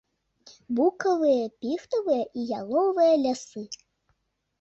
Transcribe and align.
Букавыя, 0.77 1.43
піхтавыя 1.65 2.23
і 2.39 2.45
яловыя 2.61 3.13
лясы. 3.25 3.63